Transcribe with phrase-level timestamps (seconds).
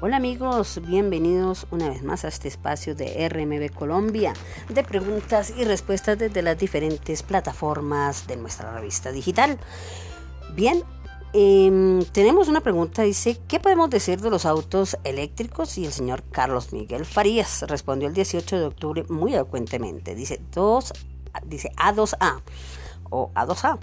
[0.00, 4.34] Hola amigos, bienvenidos una vez más a este espacio de RMB Colombia
[4.68, 9.56] de preguntas y respuestas desde las diferentes plataformas de nuestra revista digital.
[10.52, 10.82] Bien,
[11.32, 15.78] em, tenemos una pregunta, dice, ¿qué podemos decir de los autos eléctricos?
[15.78, 20.16] Y el señor Carlos Miguel Farías respondió el 18 de octubre muy elocuentemente.
[20.16, 20.92] Dice, dos,
[21.46, 22.42] dice A2A
[23.10, 23.78] o A2A.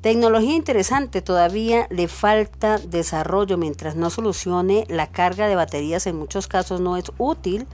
[0.00, 6.46] Tecnología interesante, todavía le falta desarrollo mientras no solucione la carga de baterías en muchos
[6.46, 7.66] casos no es útil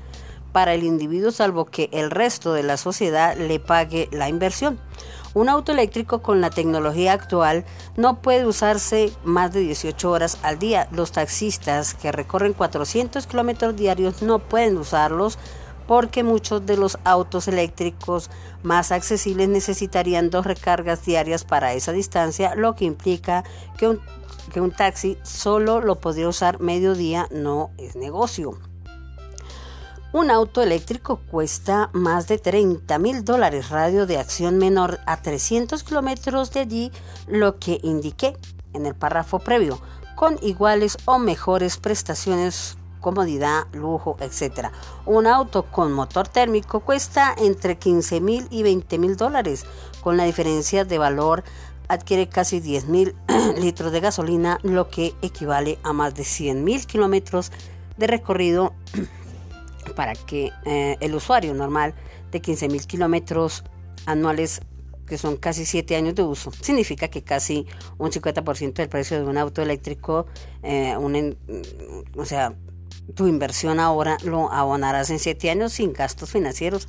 [0.51, 4.79] para el individuo salvo que el resto de la sociedad le pague la inversión.
[5.35, 10.59] Un auto eléctrico con la tecnología actual no puede usarse más de 18 horas al
[10.59, 10.89] día.
[10.93, 15.39] Los taxistas que recorren 400 kilómetros diarios no pueden usarlos
[15.87, 18.31] porque muchos de los autos eléctricos
[18.63, 23.45] más accesibles necesitarían dos recargas diarias para esa distancia, lo que implica
[23.77, 23.89] que
[24.61, 28.59] un, taxi solo lo podría usar mediodía, no es negocio.
[30.13, 35.83] Un auto eléctrico cuesta más de 30 mil dólares, radio de acción menor a 300
[35.83, 36.93] kilómetros de allí,
[37.27, 38.37] lo que indiqué
[38.75, 39.81] en el párrafo previo,
[40.15, 44.69] con iguales o mejores prestaciones comodidad, lujo, etc.
[45.05, 49.67] Un auto con motor térmico cuesta entre 15 mil y 20 mil dólares.
[50.01, 51.45] Con la diferencia de valor
[51.89, 53.15] adquiere casi 10 mil
[53.59, 57.53] litros de gasolina, lo que equivale a más de 100 mil kilómetros
[57.99, 58.73] de recorrido
[59.97, 61.95] para que eh, el usuario normal
[62.31, 63.65] de 15 mil kilómetros
[64.07, 64.63] anuales
[65.07, 67.67] que son casi 7 años de uso, significa que casi
[67.99, 70.25] un 50% del precio de un auto eléctrico,
[70.63, 70.97] eh,
[72.17, 72.55] o sea,
[73.15, 76.89] tu inversión ahora lo abonarás en 7 años sin gastos financieros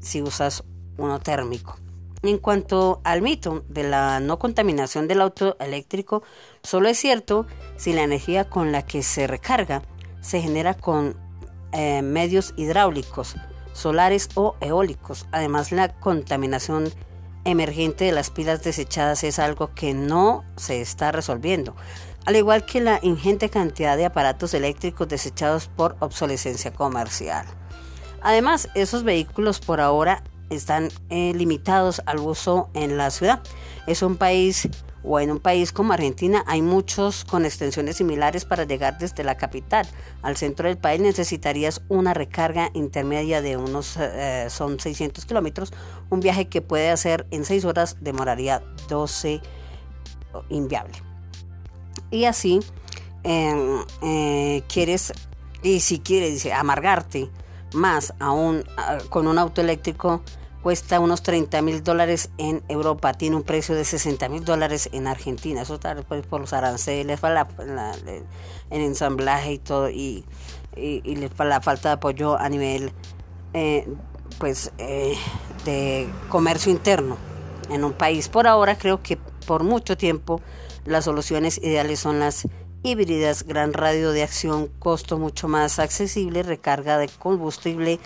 [0.00, 0.64] si usas
[0.96, 1.76] uno térmico.
[2.22, 6.22] En cuanto al mito de la no contaminación del auto eléctrico,
[6.62, 9.82] solo es cierto si la energía con la que se recarga
[10.20, 11.16] se genera con
[11.72, 13.36] eh, medios hidráulicos,
[13.72, 15.26] solares o eólicos.
[15.30, 16.90] Además, la contaminación
[17.48, 21.74] emergente de las pilas desechadas es algo que no se está resolviendo
[22.28, 27.46] al igual que la ingente cantidad de aparatos eléctricos desechados por obsolescencia comercial.
[28.20, 33.40] Además, esos vehículos por ahora están eh, limitados al uso en la ciudad.
[33.86, 34.68] Es un país
[35.02, 39.36] o en un país como Argentina hay muchos con extensiones similares para llegar desde la
[39.36, 39.86] capital.
[40.22, 45.72] Al centro del país necesitarías una recarga intermedia de unos eh, son 600 kilómetros.
[46.10, 49.40] Un viaje que puede hacer en 6 horas demoraría 12
[50.48, 50.94] inviable.
[52.10, 52.60] Y así
[53.22, 55.12] em, eh, quieres,
[55.62, 57.30] y si quieres dice, amargarte
[57.74, 58.64] más aún
[59.10, 60.22] con un auto eléctrico,
[60.62, 65.06] cuesta unos 30 mil dólares en Europa, tiene un precio de 60 mil dólares en
[65.06, 65.62] Argentina.
[65.62, 67.46] Eso está pues, por los aranceles, para
[68.70, 70.24] el ensamblaje y todo, y,
[70.76, 72.92] y, la falta de apoyo a nivel
[73.54, 73.88] eh,
[74.38, 75.16] pues eh,
[75.64, 77.16] de comercio interno
[77.70, 78.28] en un país.
[78.28, 79.16] Por ahora creo que
[79.46, 80.40] por mucho tiempo
[80.84, 82.46] las soluciones ideales son las
[82.82, 87.98] híbridas, gran radio de acción, costo mucho más accesible, recarga de combustible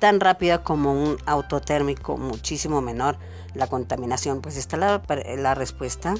[0.00, 3.18] tan rápida como un auto térmico, muchísimo menor
[3.54, 4.40] la contaminación.
[4.40, 6.14] Pues esta es la, respuesta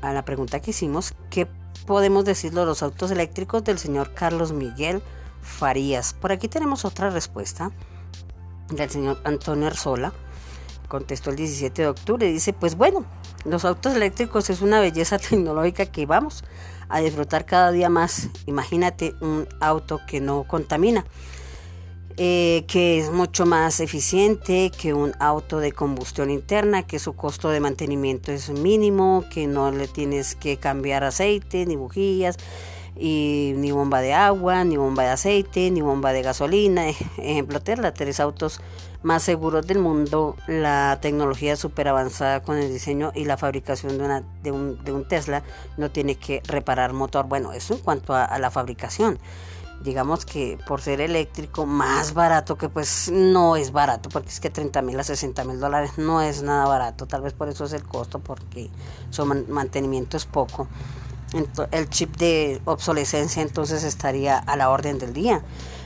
[0.00, 1.14] a la pregunta que hicimos.
[1.30, 1.46] ¿Qué
[1.86, 5.02] podemos decirlo de los autos eléctricos del señor Carlos Miguel
[5.42, 6.14] Farías?
[6.14, 7.70] Por aquí tenemos otra respuesta
[8.70, 10.12] del señor Antonio Arzola.
[10.88, 12.26] Contestó el 17 de octubre.
[12.26, 13.04] Dice, pues bueno,
[13.44, 16.44] los autos eléctricos es una belleza tecnológica que vamos
[16.88, 18.28] a disfrutar cada día más.
[18.46, 21.04] Imagínate un auto que no contamina,
[22.16, 27.50] eh, que es mucho más eficiente que un auto de combustión interna, que su costo
[27.50, 32.36] de mantenimiento es mínimo, que no le tienes que cambiar aceite ni bujías.
[32.96, 36.88] Y ni bomba de agua, ni bomba de aceite, ni bomba de gasolina.
[37.18, 38.60] Ejemplo, Tesla, tres autos
[39.04, 44.04] más seguros del mundo, la tecnología súper avanzada con el diseño y la fabricación de,
[44.04, 45.42] una, de, un, de, un, Tesla
[45.76, 47.26] no tiene que reparar motor.
[47.26, 49.18] Bueno, eso en cuanto a, la fabricación.
[49.82, 54.48] Digamos que por ser eléctrico, más barato, que pues no es barato, porque es que
[54.48, 57.06] 30 mil a 60 mil dólares no es nada barato.
[57.06, 58.70] Tal vez por eso es el costo, porque
[59.10, 60.68] su mantenimiento es poco.
[61.70, 65.42] El chip de obsolescencia entonces estaría a la orden del día.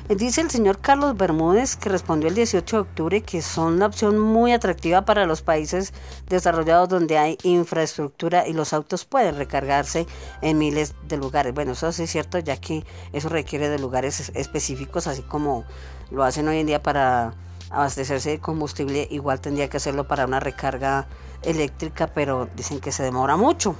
[0.08, 4.18] Dice el señor Carlos Bermúdez, que respondió el 18 de octubre, que son una opción
[4.18, 5.92] muy atractiva para los países
[6.28, 10.06] desarrollados donde hay infraestructura y los autos pueden recargarse
[10.40, 11.52] en miles de lugares.
[11.52, 15.64] Bueno, eso sí es cierto, ya que eso requiere de lugares específicos, así como
[16.10, 17.34] lo hacen hoy en día para
[17.68, 21.06] abastecerse de combustible, igual tendría que hacerlo para una recarga
[21.42, 23.76] eléctrica, pero dicen que se demora mucho.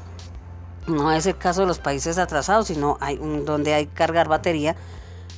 [0.89, 4.75] No es el caso de los países atrasados, sino hay donde hay que cargar batería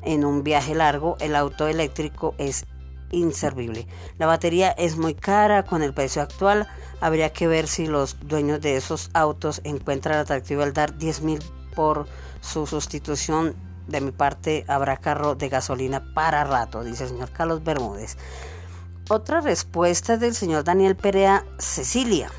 [0.02, 2.64] en un viaje largo, el auto eléctrico es
[3.11, 3.87] inservible.
[4.19, 6.69] La batería es muy cara con el precio actual.
[7.00, 11.41] Habría que ver si los dueños de esos autos encuentran atractivo el dar 10 mil
[11.75, 12.06] por
[12.41, 13.55] su sustitución.
[13.88, 18.17] De mi parte, habrá carro de gasolina para rato, dice el señor Carlos Bermúdez.
[19.08, 22.31] Otra respuesta del señor Daniel Perea Cecilia.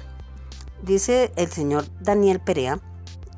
[0.82, 2.80] Dice el señor Daniel Perea,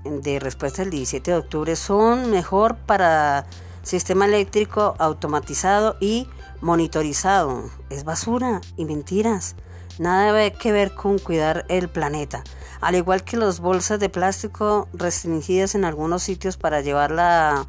[0.03, 3.45] de respuesta del 17 de octubre, son mejor para
[3.83, 6.27] sistema eléctrico automatizado y
[6.61, 7.69] monitorizado.
[7.89, 9.55] Es basura y mentiras.
[9.99, 12.43] Nada que ver con cuidar el planeta.
[12.81, 17.67] Al igual que las bolsas de plástico restringidas en algunos sitios para llevar la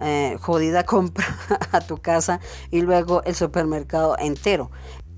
[0.00, 1.24] eh, jodida compra
[1.70, 2.40] a tu casa
[2.70, 4.70] y luego el supermercado entero.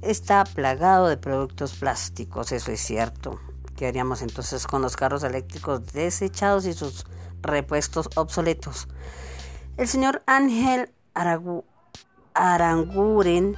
[0.03, 3.41] Está plagado de productos plásticos, eso es cierto.
[3.77, 7.05] ¿Qué haríamos entonces con los carros eléctricos desechados y sus
[7.43, 8.89] repuestos obsoletos?
[9.77, 10.93] El señor Ángel
[12.35, 13.57] Aranguren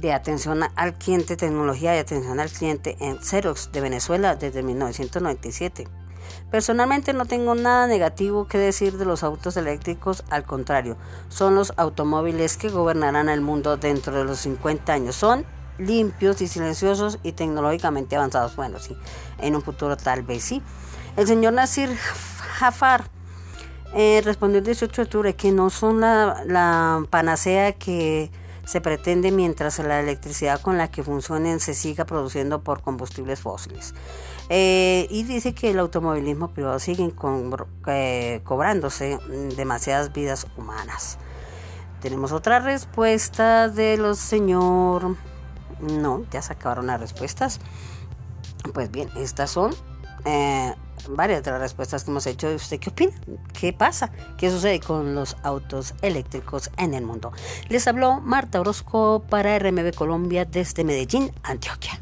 [0.00, 5.88] de atención al cliente, tecnología de atención al cliente en Xerox de Venezuela desde 1997.
[6.50, 10.96] Personalmente no tengo nada negativo que decir de los autos eléctricos, al contrario,
[11.28, 15.16] son los automóviles que gobernarán el mundo dentro de los 50 años.
[15.16, 15.46] Son
[15.78, 18.56] limpios y silenciosos y tecnológicamente avanzados.
[18.56, 18.96] Bueno, sí,
[19.38, 20.62] en un futuro tal vez sí.
[21.16, 23.04] El señor Nasir Jafar
[23.94, 28.30] eh, respondió el 18 de octubre que no son la, panacea que
[28.64, 33.94] se pretende mientras la electricidad con la que funcionen se siga produciendo por combustibles fósiles.
[34.48, 37.10] Eh, y dice que el automovilismo privado sigue
[37.86, 39.18] eh, cobrándose
[39.56, 41.18] demasiadas vidas humanas.
[42.00, 45.16] Tenemos otra respuesta de los señor...
[45.80, 47.60] No, ya se acabaron las respuestas.
[48.72, 49.74] Pues bien, estas son
[50.24, 50.74] eh,
[51.08, 52.48] varias de las respuestas que hemos hecho.
[52.48, 53.12] ¿Usted qué opina?
[53.52, 54.10] ¿Qué pasa?
[54.36, 57.32] ¿Qué sucede con los autos eléctricos en el mundo?
[57.68, 62.00] Les habló Marta Orozco para RMB Colombia desde Medellín, Antioquia.